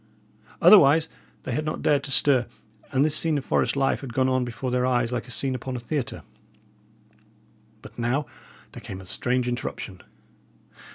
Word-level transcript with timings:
Otherwise 0.63 1.07
they 1.43 1.51
had 1.51 1.63
not 1.63 1.83
dared 1.83 2.03
to 2.03 2.09
stir; 2.09 2.47
and 2.91 3.05
this 3.05 3.15
scene 3.15 3.37
of 3.37 3.45
forest 3.45 3.75
life 3.75 4.01
had 4.01 4.15
gone 4.15 4.27
on 4.27 4.43
before 4.43 4.71
their 4.71 4.83
eyes 4.83 5.11
like 5.11 5.27
a 5.27 5.29
scene 5.29 5.53
upon 5.53 5.75
a 5.75 5.79
theatre. 5.79 6.23
But 7.83 7.99
now 7.99 8.25
there 8.71 8.81
came 8.81 8.99
a 8.99 9.05
strange 9.05 9.47
interruption. 9.47 10.01